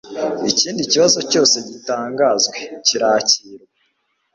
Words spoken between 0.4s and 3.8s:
ikindi kibazo cyose gitanzwe kirakirwa